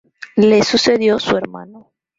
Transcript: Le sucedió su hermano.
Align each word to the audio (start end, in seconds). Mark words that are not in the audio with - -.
Le 0.37 0.63
sucedió 0.63 1.19
su 1.19 1.37
hermano. 1.37 1.91